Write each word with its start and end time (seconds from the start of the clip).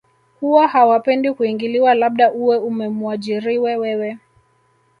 huwa 0.39 0.67
hawapendi 0.67 1.33
kuingiliwa 1.33 1.93
labda 1.93 2.31
uwe 2.31 2.57
umemuajiriwe 2.57 3.75
wewe 3.75 4.17